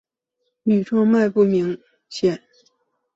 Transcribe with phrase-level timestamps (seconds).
[0.63, 2.41] 羽状脉不明显。